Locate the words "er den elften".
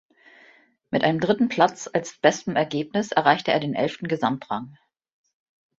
3.51-4.07